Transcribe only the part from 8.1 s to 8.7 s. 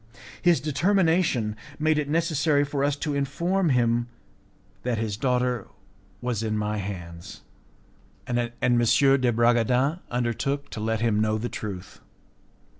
and M.